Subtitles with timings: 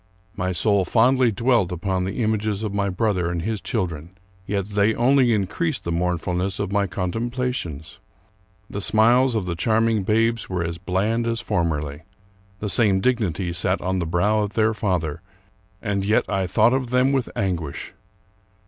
[0.35, 4.65] My soul fondly dwelt upon the images of my brother and his chil dren; yet
[4.65, 7.99] they only increased the mournfulness of my con templations.
[8.67, 12.01] The smiles of the charming babes were as bland as formerly.
[12.61, 15.21] The same dignity sat on the brow of their father,
[15.83, 17.93] and yet I thought of them with anguish.